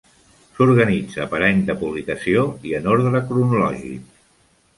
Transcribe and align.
S'organitza 0.53 1.27
per 1.33 1.41
any 1.47 1.59
de 1.67 1.75
publicació 1.81 2.47
i 2.71 2.75
en 2.81 2.89
ordre 2.95 3.23
cronològic. 3.29 4.11